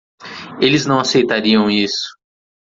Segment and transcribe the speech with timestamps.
[0.59, 2.17] Eles não aceitariam isso.